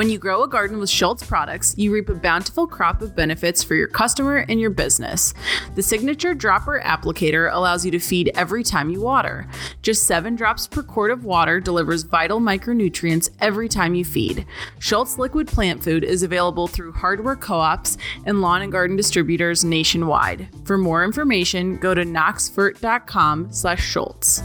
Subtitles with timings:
[0.00, 3.62] When you grow a garden with Schultz products, you reap a bountiful crop of benefits
[3.62, 5.34] for your customer and your business.
[5.74, 9.46] The signature dropper applicator allows you to feed every time you water.
[9.82, 14.46] Just seven drops per quart of water delivers vital micronutrients every time you feed.
[14.78, 20.48] Schultz liquid plant food is available through hardware co-ops and lawn and garden distributors nationwide.
[20.64, 24.42] For more information, go to knoxfert.com slash Schultz.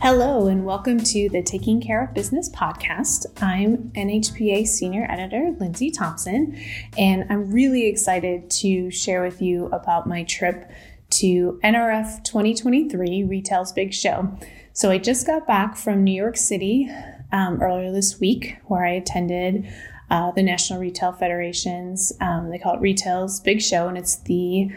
[0.00, 3.26] Hello, and welcome to the Taking Care of Business podcast.
[3.42, 6.56] I'm NHPA Senior Editor Lindsay Thompson,
[6.96, 10.70] and I'm really excited to share with you about my trip
[11.10, 14.38] to NRF 2023 Retail's Big Show.
[14.72, 16.88] So, I just got back from New York City
[17.32, 19.68] um, earlier this week, where I attended
[20.10, 24.70] uh, the National Retail Federation's, um, they call it Retail's Big Show, and it's the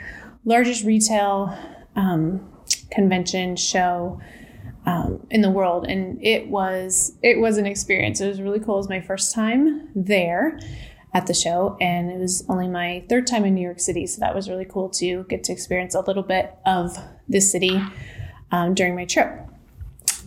[0.45, 1.56] largest retail
[1.95, 2.50] um,
[2.89, 4.19] convention show
[4.85, 8.21] um, in the world, and it was it was an experience.
[8.21, 8.75] It was really cool.
[8.75, 10.59] It was my first time there
[11.13, 14.19] at the show, and it was only my third time in New York City, so
[14.21, 17.81] that was really cool to get to experience a little bit of the city
[18.51, 19.29] um, during my trip.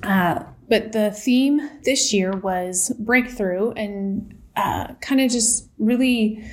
[0.02, 6.44] Uh, but the theme this year was breakthrough, and uh, kind of just really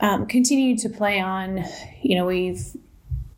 [0.00, 1.64] um, continued to play on.
[2.02, 2.76] You know, we've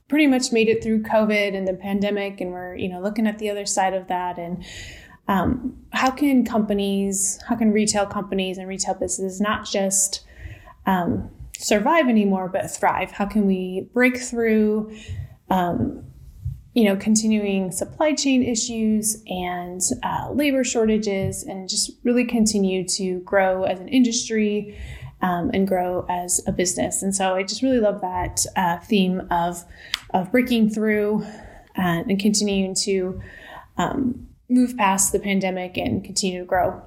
[0.08, 3.38] pretty much made it through COVID and the pandemic, and we're you know looking at
[3.38, 4.38] the other side of that.
[4.38, 4.64] And
[5.28, 10.24] um, how can companies, how can retail companies and retail businesses not just
[10.86, 13.10] um, survive anymore, but thrive?
[13.10, 14.96] How can we break through?
[15.50, 16.02] Um,
[16.74, 23.20] you know, continuing supply chain issues and uh, labor shortages, and just really continue to
[23.20, 24.76] grow as an industry
[25.22, 27.02] um, and grow as a business.
[27.02, 29.64] And so I just really love that uh, theme of
[30.10, 31.22] of breaking through
[31.78, 33.20] uh, and continuing to
[33.76, 36.82] um, move past the pandemic and continue to grow.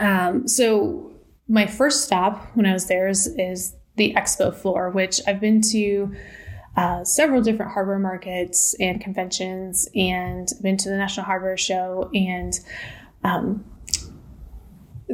[0.00, 1.12] Um, so
[1.48, 5.60] my first stop when I was there is, is the expo floor, which I've been
[5.72, 6.14] to.
[6.74, 12.58] Uh, several different hardware markets and conventions, and been to the National Hardware Show and
[13.24, 13.62] um,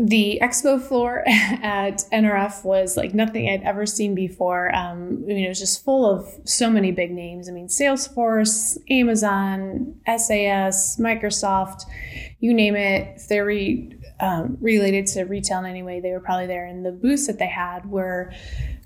[0.00, 4.74] the expo floor at NRF was like nothing I'd ever seen before.
[4.74, 7.48] Um, I mean, it was just full of so many big names.
[7.48, 11.82] I mean, Salesforce, Amazon, SAS, Microsoft,
[12.38, 13.16] you name it.
[13.16, 16.64] If they're re, um, related to retail in any way, they were probably there.
[16.64, 18.32] And the booths that they had were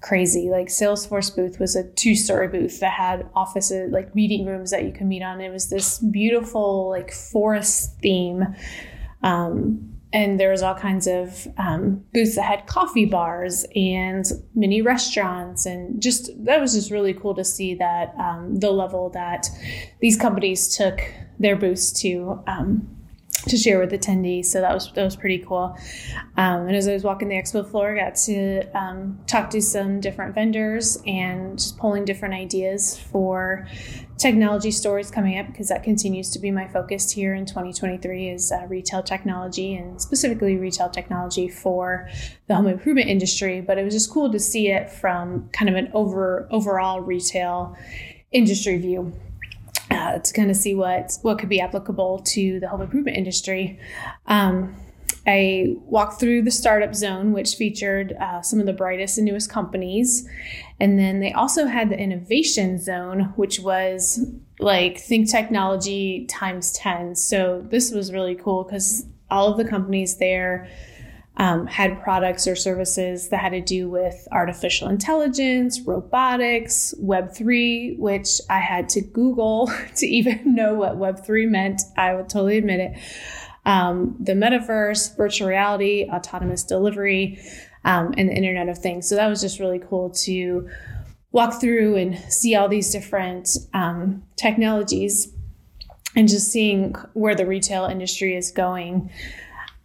[0.00, 0.48] crazy.
[0.48, 4.84] Like Salesforce booth was a two story booth that had offices, like meeting rooms that
[4.84, 5.42] you could meet on.
[5.42, 8.46] It was this beautiful, like forest theme.
[9.22, 14.82] Um, and there was all kinds of um, booths that had coffee bars and mini
[14.82, 15.64] restaurants.
[15.64, 19.48] And just that was just really cool to see that um, the level that
[20.00, 21.00] these companies took
[21.38, 23.01] their booths to um,
[23.48, 24.46] to share with attendees.
[24.46, 25.76] So that was that was pretty cool.
[26.36, 29.60] Um, and as I was walking the expo floor, I got to um, talk to
[29.60, 33.66] some different vendors and just pulling different ideas for
[34.18, 38.52] technology stories coming up because that continues to be my focus here in 2023 is
[38.52, 42.08] uh, retail technology and specifically retail technology for
[42.46, 43.60] the home improvement industry.
[43.60, 47.76] But it was just cool to see it from kind of an over overall retail
[48.30, 49.12] industry view
[49.92, 53.78] uh, to kind of see what what could be applicable to the home improvement industry.
[54.26, 54.74] Um,
[55.26, 59.50] I walked through the startup zone, which featured uh, some of the brightest and newest
[59.50, 60.28] companies.
[60.80, 64.18] And then they also had the innovation zone, which was
[64.58, 67.14] like think technology times 10.
[67.14, 70.68] So this was really cool because all of the companies there
[71.42, 78.40] um, had products or services that had to do with artificial intelligence, robotics, Web3, which
[78.48, 81.82] I had to Google to even know what Web3 meant.
[81.96, 82.98] I would totally admit it.
[83.66, 87.40] Um, the metaverse, virtual reality, autonomous delivery,
[87.84, 89.08] um, and the Internet of Things.
[89.08, 90.68] So that was just really cool to
[91.32, 95.34] walk through and see all these different um, technologies
[96.14, 99.10] and just seeing where the retail industry is going.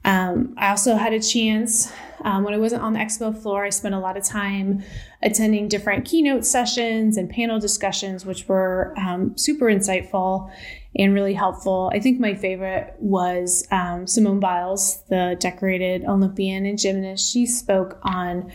[0.05, 1.91] Um, I also had a chance
[2.23, 4.83] um, when I wasn't on the expo floor, I spent a lot of time
[5.21, 10.51] attending different keynote sessions and panel discussions, which were um, super insightful
[10.95, 11.91] and really helpful.
[11.93, 17.31] I think my favorite was um, Simone Biles, the decorated Olympian and gymnast.
[17.31, 18.51] She spoke on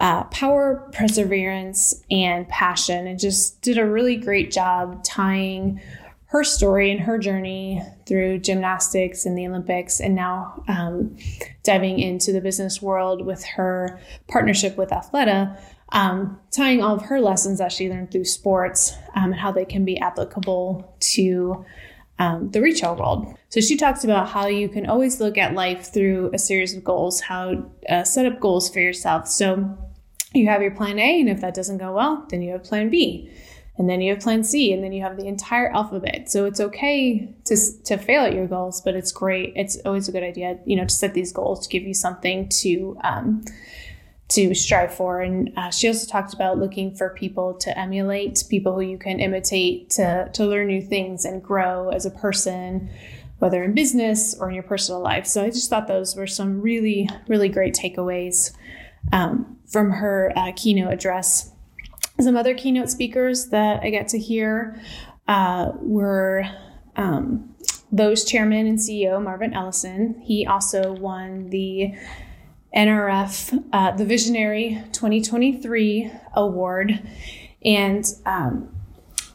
[0.00, 5.80] uh, power, perseverance, and passion, and just did a really great job tying
[6.28, 11.16] her story and her journey through gymnastics and the Olympics, and now um,
[11.62, 13.98] diving into the business world with her
[14.28, 15.58] partnership with Athleta,
[15.90, 19.64] um, tying all of her lessons that she learned through sports um, and how they
[19.64, 21.64] can be applicable to
[22.18, 23.34] um, the retail world.
[23.48, 26.84] So she talks about how you can always look at life through a series of
[26.84, 29.28] goals, how uh, set up goals for yourself.
[29.28, 29.78] So
[30.34, 32.90] you have your plan A, and if that doesn't go well, then you have plan
[32.90, 33.30] B.
[33.78, 36.28] And then you have plan C, and then you have the entire alphabet.
[36.28, 39.52] So it's okay to, to fail at your goals, but it's great.
[39.54, 42.48] It's always a good idea, you know, to set these goals to give you something
[42.60, 43.44] to um,
[44.28, 45.22] to strive for.
[45.22, 49.20] And uh, she also talked about looking for people to emulate, people who you can
[49.20, 52.90] imitate to, to learn new things and grow as a person,
[53.38, 55.26] whether in business or in your personal life.
[55.26, 58.52] So I just thought those were some really, really great takeaways
[59.12, 61.50] um, from her uh, keynote address.
[62.20, 64.80] Some other keynote speakers that I got to hear
[65.28, 66.44] uh, were
[66.96, 67.54] um,
[67.92, 70.20] Lowe's chairman and CEO Marvin Ellison.
[70.24, 71.94] He also won the
[72.74, 77.00] NRF, uh, the Visionary 2023 award.
[77.64, 78.77] And um,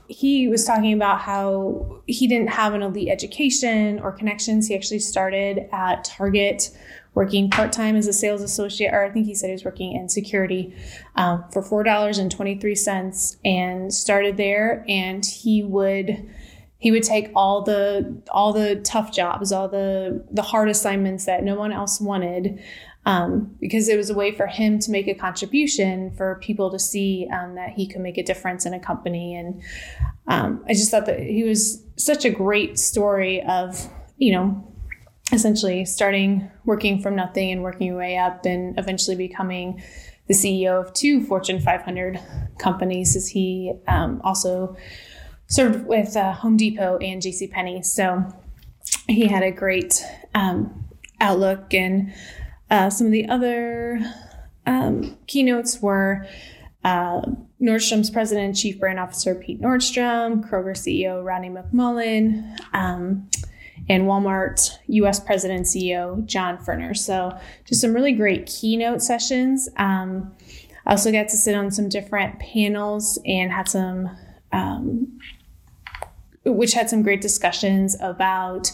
[0.08, 4.68] he was talking about how he didn't have an elite education or connections.
[4.68, 6.70] He actually started at Target
[7.14, 9.94] working part time as a sales associate, or I think he said he was working
[9.94, 10.76] in security
[11.16, 14.84] um, for $4.23 and started there.
[14.88, 16.30] And he would
[16.80, 21.42] he would take all the all the tough jobs all the the hard assignments that
[21.42, 22.62] no one else wanted
[23.06, 26.80] um, because it was a way for him to make a contribution for people to
[26.80, 29.36] see um, that he could make a difference in a company.
[29.36, 29.62] And
[30.28, 34.74] um, I just thought that he was such a great story of, you know,
[35.32, 39.82] essentially starting working from nothing and working your way up and eventually becoming
[40.28, 42.20] the CEO of two Fortune 500
[42.58, 44.78] companies as he um, also
[45.48, 47.48] served with uh, Home Depot and J.C.
[47.48, 47.84] Penney.
[47.84, 48.26] So
[49.08, 50.02] he had a great
[50.34, 50.86] um,
[51.20, 52.14] outlook and
[52.74, 54.00] uh, some of the other
[54.66, 56.26] um, keynotes were
[56.84, 57.22] uh,
[57.62, 63.30] Nordstrom's president and chief brand officer Pete Nordstrom, Kroger CEO Rodney McMullen, um,
[63.88, 66.98] and Walmart US president CEO John Furner.
[66.98, 69.70] So, just some really great keynote sessions.
[69.78, 70.34] Um,
[70.88, 74.10] I also got to sit on some different panels and had some,
[74.52, 75.20] um,
[76.44, 78.72] which had some great discussions about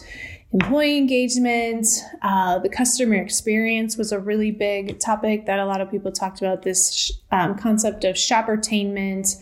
[0.51, 1.85] employee engagement,
[2.21, 6.41] uh, the customer experience was a really big topic that a lot of people talked
[6.41, 6.63] about.
[6.63, 9.35] This um, concept of shoppertainment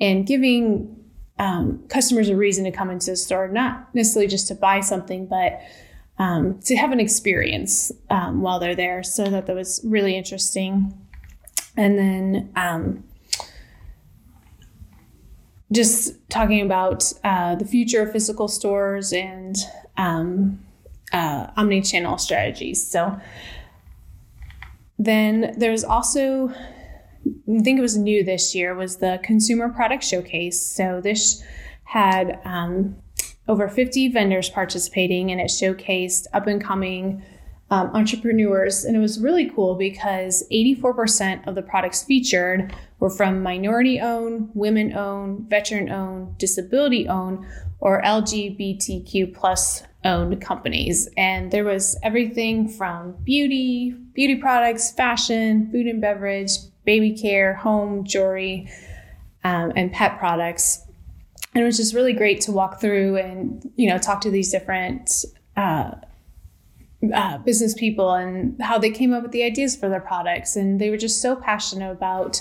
[0.00, 0.96] and giving
[1.38, 5.26] um, customers a reason to come into the store, not necessarily just to buy something,
[5.26, 5.60] but
[6.18, 9.02] um, to have an experience um, while they're there.
[9.02, 10.96] So that that was really interesting.
[11.76, 13.02] And then um,
[15.72, 19.56] just talking about uh, the future of physical stores and
[19.96, 20.60] um,
[21.12, 22.86] uh, omni-channel strategies.
[22.86, 23.18] So
[24.98, 30.60] then there's also, I think it was new this year, was the Consumer Product Showcase.
[30.60, 31.42] So this
[31.84, 32.96] had um,
[33.48, 37.22] over 50 vendors participating, and it showcased up and coming
[37.70, 38.84] um, entrepreneurs.
[38.84, 44.50] And it was really cool because 84% of the products featured were from minority owned,
[44.54, 47.44] women owned, veteran owned, disability owned,
[47.84, 51.06] or LGBTQ plus owned companies.
[51.18, 56.50] And there was everything from beauty, beauty products, fashion, food and beverage,
[56.86, 58.70] baby care, home, jewelry,
[59.44, 60.80] um, and pet products.
[61.54, 64.50] And it was just really great to walk through and, you know, talk to these
[64.50, 65.10] different
[65.54, 65.92] uh,
[67.14, 70.56] uh, business people and how they came up with the ideas for their products.
[70.56, 72.40] And they were just so passionate about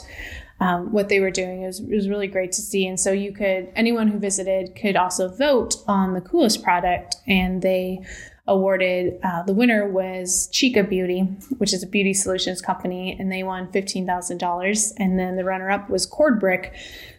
[0.59, 1.63] um, what they were doing.
[1.63, 2.87] It was, it was really great to see.
[2.87, 7.15] And so you could, anyone who visited could also vote on the coolest product.
[7.27, 8.05] And they
[8.47, 11.21] awarded, uh, the winner was Chica Beauty,
[11.57, 14.93] which is a beauty solutions company, and they won $15,000.
[14.97, 16.73] And then the runner up was Cord Brick,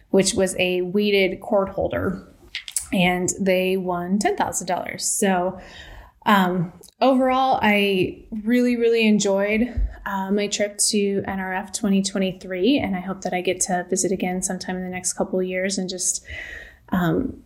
[0.09, 2.27] which was a weighted cord holder.
[2.93, 5.01] And they won $10,000.
[5.01, 5.59] So,
[6.25, 13.21] um, overall, I really, really enjoyed uh, my trip to NRF 2023, and I hope
[13.21, 16.23] that I get to visit again sometime in the next couple of years and just
[16.89, 17.41] um,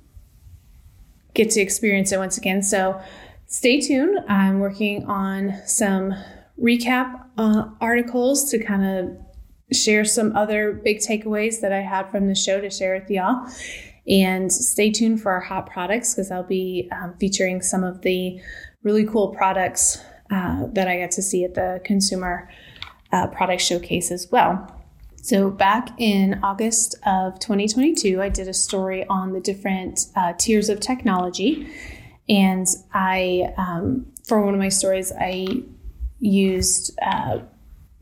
[1.34, 2.62] get to experience it once again.
[2.62, 3.02] So
[3.48, 4.20] stay tuned.
[4.28, 6.14] I'm working on some
[6.62, 9.18] recap uh, articles to kind of
[9.76, 13.48] share some other big takeaways that I had from the show to share with y'all.
[14.08, 18.42] And stay tuned for our hot products because I'll be um, featuring some of the
[18.82, 22.50] really cool products uh, that I got to see at the consumer
[23.12, 24.76] uh, product showcase as well.
[25.22, 30.70] So, back in August of 2022, I did a story on the different uh, tiers
[30.70, 31.68] of technology.
[32.30, 35.48] And I, um, for one of my stories, I
[36.20, 37.40] used uh,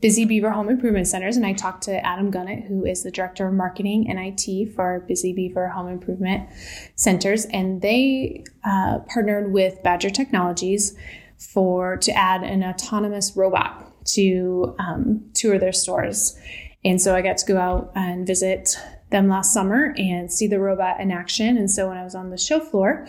[0.00, 3.48] Busy Beaver Home Improvement Centers, and I talked to Adam Gunnett, who is the Director
[3.48, 6.48] of Marketing and IT for Busy Beaver Home Improvement
[6.94, 10.96] Centers, and they uh, partnered with Badger Technologies
[11.38, 16.36] for to add an autonomous robot to um, tour their stores.
[16.84, 18.76] And so I got to go out and visit
[19.10, 21.56] them last summer and see the robot in action.
[21.56, 23.06] And so when I was on the show floor,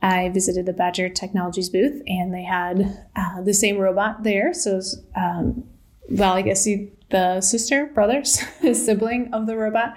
[0.00, 4.52] I visited the Badger Technologies booth and they had uh, the same robot there.
[4.52, 5.64] So, was, um,
[6.10, 8.42] well, I guess you, the sister, brothers,
[8.72, 9.94] sibling of the robot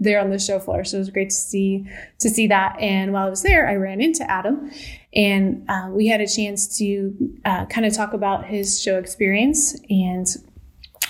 [0.00, 0.84] there on the show floor.
[0.84, 2.76] So it was great to see to see that.
[2.80, 4.70] And while I was there, I ran into Adam,
[5.14, 9.78] and uh, we had a chance to uh, kind of talk about his show experience
[9.88, 10.26] and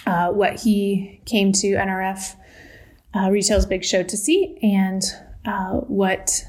[0.06, 2.36] uh, what he came to NRF
[3.14, 5.02] uh, Retail's Big Show to see, and
[5.44, 6.44] uh, what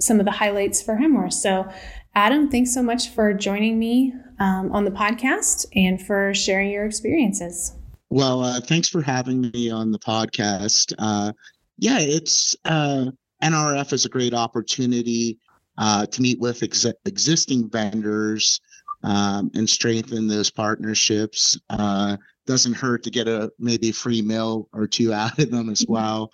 [0.00, 1.30] some of the highlights for him were.
[1.30, 1.70] So,
[2.14, 6.84] Adam, thanks so much for joining me um, on the podcast and for sharing your
[6.84, 7.74] experiences.
[8.10, 10.92] Well, uh, thanks for having me on the podcast.
[10.98, 11.32] Uh,
[11.78, 13.06] yeah, it's uh,
[13.42, 15.38] NRF is a great opportunity
[15.78, 18.60] uh, to meet with ex- existing vendors
[19.02, 21.58] um, and strengthen those partnerships.
[21.68, 22.16] Uh,
[22.46, 25.92] doesn't hurt to get a maybe free meal or two out of them as mm-hmm.
[25.92, 26.32] well.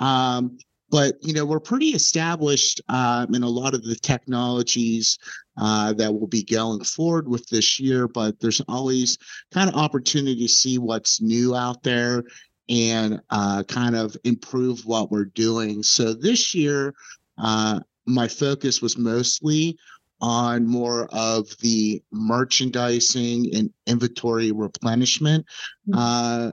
[0.00, 0.58] Um,
[0.90, 5.18] but you know we're pretty established um, in a lot of the technologies
[5.56, 9.16] uh, that will be going forward with this year but there's always
[9.52, 12.24] kind of opportunity to see what's new out there
[12.68, 16.94] and uh, kind of improve what we're doing so this year
[17.38, 19.76] uh, my focus was mostly
[20.20, 25.46] on more of the merchandising and inventory replenishment
[25.88, 25.98] mm-hmm.
[25.98, 26.50] uh,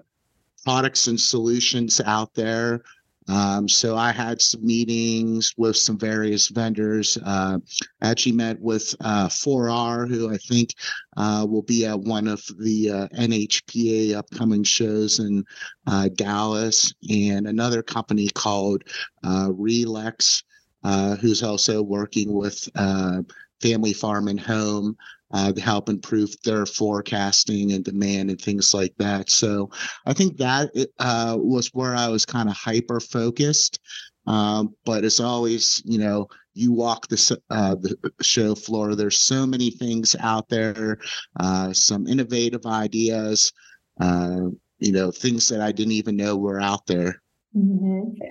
[0.64, 2.82] products and solutions out there
[3.28, 7.18] um, so I had some meetings with some various vendors.
[7.26, 7.60] Uh,
[8.02, 10.74] actually met with uh, 4R, who I think
[11.18, 15.44] uh, will be at one of the uh, NHPA upcoming shows in
[15.88, 18.84] uh, Dallas, and another company called
[19.24, 20.44] uh, Relex,
[21.20, 22.70] who's also working with
[23.62, 24.96] Family Farm and Home
[25.32, 29.30] uh, to help improve their forecasting and demand and things like that.
[29.30, 29.70] So
[30.06, 33.80] I think that uh, was where I was kind of hyper focused.
[34.26, 38.96] Um, but as always, you know, you walk the, uh, the show floor.
[38.96, 41.00] There's so many things out there,
[41.40, 43.54] uh, some innovative ideas,
[44.02, 44.48] uh,
[44.80, 47.22] you know, things that I didn't even know were out there.
[47.56, 48.24] Mm-hmm.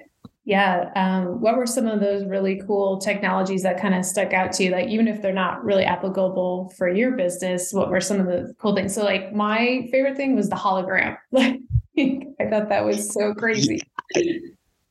[0.46, 0.92] Yeah.
[0.94, 4.64] Um, what were some of those really cool technologies that kind of stuck out to
[4.64, 4.70] you?
[4.70, 8.54] Like, even if they're not really applicable for your business, what were some of the
[8.60, 8.94] cool things?
[8.94, 11.18] So, like, my favorite thing was the hologram.
[11.98, 13.80] Like, I thought that was so crazy.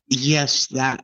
[0.08, 1.04] Yes, that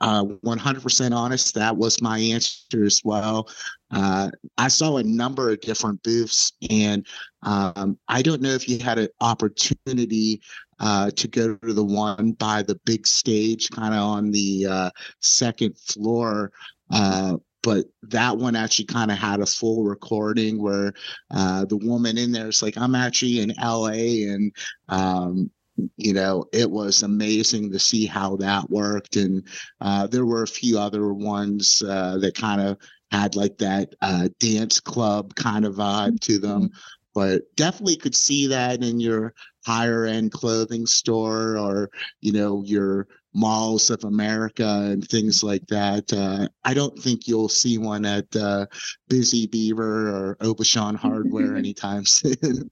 [0.00, 1.54] uh, 100% honest.
[1.54, 3.48] That was my answer as well.
[3.90, 7.06] Uh, I saw a number of different booths, and
[7.42, 10.40] um, I don't know if you had an opportunity
[10.78, 14.90] uh, to go to the one by the big stage, kind of on the uh,
[15.20, 16.52] second floor.
[16.90, 20.94] Uh, but that one actually kind of had a full recording where
[21.30, 24.52] uh, the woman in there is like, I'm actually in LA and
[24.88, 25.50] um,
[25.96, 29.16] you know, it was amazing to see how that worked.
[29.16, 29.46] And
[29.80, 32.76] uh, there were a few other ones uh, that kind of
[33.10, 36.64] had like that uh, dance club kind of vibe to them.
[36.64, 36.78] Mm-hmm.
[37.12, 41.90] But definitely could see that in your higher end clothing store or,
[42.20, 46.12] you know, your malls of America and things like that.
[46.12, 48.66] Uh, I don't think you'll see one at uh,
[49.08, 52.68] Busy Beaver or Aubuchon Hardware anytime soon.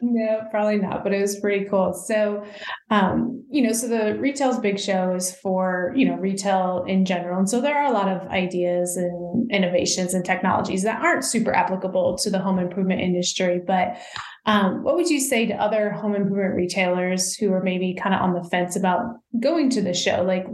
[0.00, 1.92] no, probably not, but it was pretty cool.
[1.92, 2.44] So,
[2.90, 7.38] um, you know, so the retail's big show is for, you know, retail in general.
[7.38, 11.52] And so there are a lot of ideas and innovations and technologies that aren't super
[11.54, 13.98] applicable to the home improvement industry, but
[14.46, 18.20] um, what would you say to other home improvement retailers who are maybe kind of
[18.20, 20.22] on the fence about going to the show?
[20.22, 20.46] Like,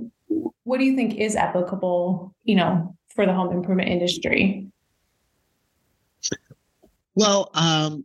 [0.62, 4.68] what do you think is applicable, you know, for the home improvement industry?
[7.16, 8.04] Well, um,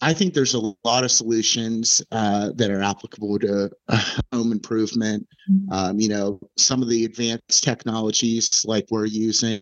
[0.00, 5.26] I think there's a lot of solutions uh, that are applicable to uh, home improvement.
[5.50, 5.72] Mm-hmm.
[5.72, 9.60] Um, you know, some of the advanced technologies like we're using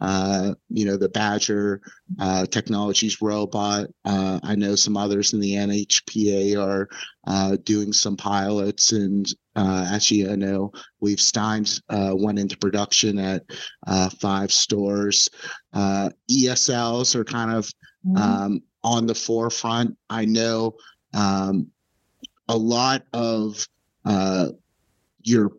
[0.00, 1.80] uh, you know, the Badger
[2.18, 3.86] uh, Technologies robot.
[4.04, 6.88] Uh, I know some others in the NHPA are
[7.26, 13.18] uh, doing some pilots, and uh, actually, I know Weave Steins uh, went into production
[13.18, 13.42] at
[14.20, 15.30] five stores.
[15.74, 17.72] ESLs are kind of
[18.06, 18.16] mm-hmm.
[18.16, 19.96] um, on the forefront.
[20.10, 20.74] I know
[21.14, 21.68] um,
[22.48, 23.66] a lot of
[25.22, 25.52] your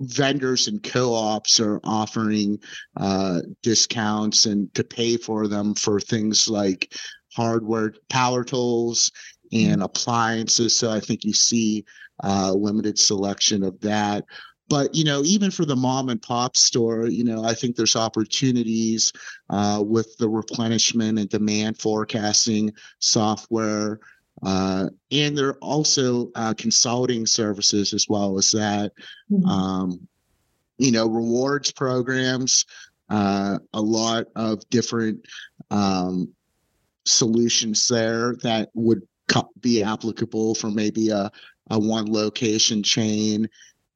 [0.00, 2.58] vendors and co-ops are offering
[2.96, 6.94] uh, discounts and to pay for them for things like
[7.34, 9.10] hardware power tools
[9.52, 10.76] and appliances.
[10.76, 11.84] So I think you see
[12.24, 14.24] uh, limited selection of that.
[14.68, 17.94] But you know, even for the mom and pop store, you know, I think there's
[17.94, 19.12] opportunities
[19.48, 24.00] uh, with the replenishment and demand forecasting software.
[24.42, 28.92] Uh, and there are also uh, consulting services as well as that.
[29.30, 29.46] Mm-hmm.
[29.46, 30.08] Um,
[30.78, 32.66] you know, rewards programs,
[33.08, 35.24] uh, a lot of different
[35.70, 36.28] um,
[37.04, 39.02] solutions there that would
[39.60, 41.30] be applicable for maybe a,
[41.70, 43.48] a one location chain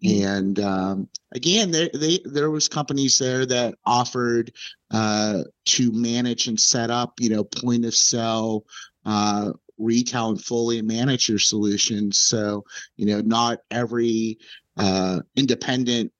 [0.05, 0.25] mm-hmm.
[0.27, 4.53] and um, again there they, there was companies there that offered
[4.93, 8.65] uh, to manage and set up you know point of sale
[9.07, 12.19] uh, retail and fully manage your solutions.
[12.19, 12.65] So
[12.97, 14.39] you know not every
[14.77, 16.13] uh, independent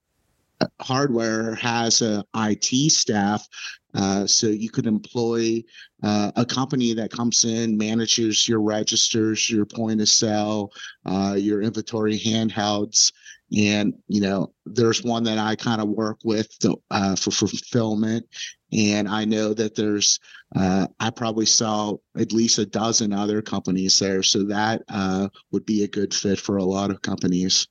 [0.81, 3.47] hardware has a IT staff,
[3.95, 5.63] uh, so you could employ
[6.03, 10.73] uh, a company that comes in, manages your registers, your point of sale,
[11.07, 13.13] uh, your inventory handhelds,
[13.57, 18.27] and you know there's one that I kind of work with to, uh, for fulfillment,
[18.73, 20.19] and I know that there's
[20.55, 25.67] uh, I probably saw at least a dozen other companies there, so that uh, would
[25.67, 27.67] be a good fit for a lot of companies.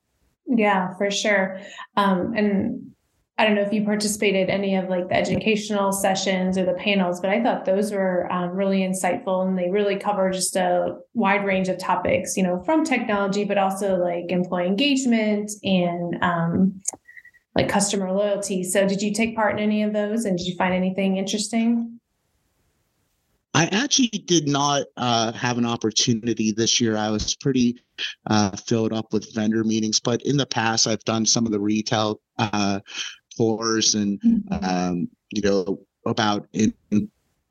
[0.46, 1.60] Yeah, for sure.
[1.96, 2.92] Um, and
[3.40, 7.22] I don't know if you participated any of like the educational sessions or the panels,
[7.22, 11.46] but I thought those were um, really insightful and they really cover just a wide
[11.46, 16.82] range of topics, you know, from technology, but also like employee engagement and um,
[17.56, 18.62] like customer loyalty.
[18.66, 22.02] So, did you take part in any of those, and did you find anything interesting?
[23.54, 26.96] I actually did not uh, have an opportunity this year.
[26.96, 27.82] I was pretty
[28.28, 31.60] uh, filled up with vendor meetings, but in the past, I've done some of the
[31.60, 32.80] retail uh,
[33.40, 34.66] tours and, mm-hmm.
[34.66, 36.74] um, you know, about in,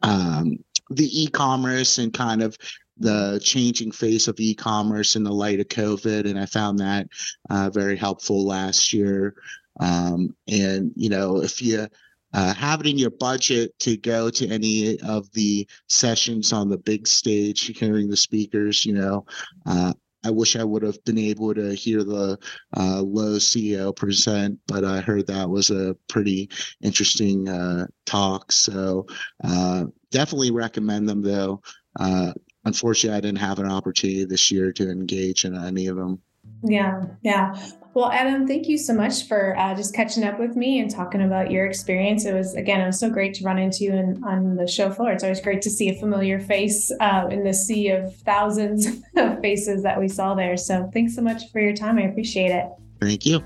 [0.02, 0.58] um,
[0.90, 2.56] the e-commerce and kind of
[2.98, 7.08] the changing face of e-commerce in the light of COVID, and I found that
[7.48, 9.34] uh, very helpful last year.
[9.80, 11.86] Um, and you know, if you
[12.34, 16.76] uh, have it in your budget to go to any of the sessions on the
[16.76, 18.84] big stage, hearing the speakers.
[18.84, 19.26] You know,
[19.66, 19.92] uh,
[20.24, 22.38] I wish I would have been able to hear the
[22.76, 26.50] uh, Lowe's CEO present, but I heard that was a pretty
[26.82, 28.50] interesting uh, talk.
[28.50, 29.06] So
[29.44, 31.62] uh, definitely recommend them, though.
[31.98, 32.32] Uh,
[32.64, 36.20] unfortunately, I didn't have an opportunity this year to engage in any of them.
[36.64, 37.54] Yeah, yeah.
[37.94, 41.22] Well, Adam, thank you so much for uh, just catching up with me and talking
[41.22, 42.24] about your experience.
[42.24, 44.90] It was, again, it was so great to run into you in, on the show
[44.90, 45.10] floor.
[45.10, 49.40] It's always great to see a familiar face uh, in the sea of thousands of
[49.40, 50.56] faces that we saw there.
[50.56, 51.98] So thanks so much for your time.
[51.98, 52.66] I appreciate it.
[53.00, 53.42] Thank you.